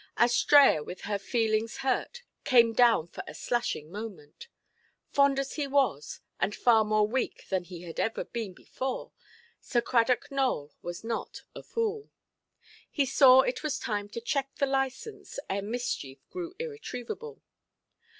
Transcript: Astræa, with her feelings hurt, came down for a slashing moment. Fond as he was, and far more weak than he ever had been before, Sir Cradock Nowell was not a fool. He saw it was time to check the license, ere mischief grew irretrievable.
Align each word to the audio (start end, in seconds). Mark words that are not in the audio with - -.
Astræa, 0.17 0.83
with 0.83 1.01
her 1.01 1.19
feelings 1.19 1.77
hurt, 1.85 2.23
came 2.43 2.73
down 2.73 3.05
for 3.07 3.23
a 3.27 3.35
slashing 3.35 3.91
moment. 3.91 4.47
Fond 5.11 5.37
as 5.37 5.53
he 5.57 5.67
was, 5.67 6.21
and 6.39 6.55
far 6.55 6.83
more 6.83 7.05
weak 7.07 7.47
than 7.49 7.65
he 7.65 7.85
ever 7.85 8.21
had 8.21 8.33
been 8.33 8.53
before, 8.55 9.11
Sir 9.59 9.79
Cradock 9.79 10.31
Nowell 10.31 10.73
was 10.81 11.03
not 11.03 11.43
a 11.53 11.61
fool. 11.61 12.09
He 12.89 13.05
saw 13.05 13.41
it 13.41 13.61
was 13.61 13.77
time 13.77 14.09
to 14.09 14.19
check 14.21 14.49
the 14.55 14.65
license, 14.65 15.37
ere 15.51 15.61
mischief 15.61 16.27
grew 16.31 16.55
irretrievable. 16.57 17.43